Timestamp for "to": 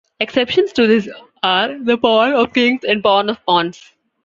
0.73-0.87